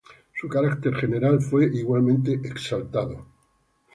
Su 0.33 0.49
carácter 0.49 0.95
general, 0.95 1.41
fue 1.43 1.65
igualmente 1.65 2.33
exaltó. 2.43 3.27